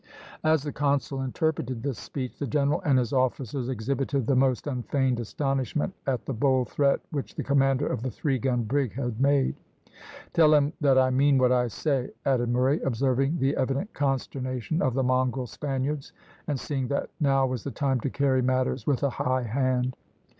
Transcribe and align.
As 0.43 0.63
the 0.63 0.71
consul 0.71 1.21
interpreted 1.21 1.83
this 1.83 1.99
speech, 1.99 2.39
the 2.39 2.47
general 2.47 2.81
and 2.81 2.97
his 2.97 3.13
officers 3.13 3.69
exhibited 3.69 4.25
the 4.25 4.35
most 4.35 4.65
unfeigned 4.65 5.19
astonishment 5.19 5.93
at 6.07 6.25
the 6.25 6.33
bold 6.33 6.69
threat 6.69 6.99
which 7.11 7.35
the 7.35 7.43
commander 7.43 7.85
of 7.85 8.01
the 8.01 8.09
three 8.09 8.39
gun 8.39 8.63
brig 8.63 8.93
had 8.93 9.21
made. 9.21 9.55
"Tell 10.33 10.55
him 10.55 10.73
that 10.81 10.97
I 10.97 11.11
mean 11.11 11.37
what 11.37 11.51
I 11.51 11.67
say," 11.67 12.09
added 12.25 12.49
Murray, 12.49 12.81
observing 12.81 13.37
the 13.37 13.55
evident 13.55 13.93
consternation 13.93 14.81
of 14.81 14.95
the 14.95 15.03
mongrel 15.03 15.45
Spaniards, 15.45 16.13
and 16.47 16.59
seeing 16.59 16.87
that 16.87 17.11
now 17.19 17.45
was 17.45 17.63
the 17.63 17.69
time 17.69 17.99
to 17.99 18.09
carry 18.09 18.41
matters 18.41 18.87
with 18.87 19.03
a 19.03 19.09
high 19.11 19.43
hand. 19.43 19.95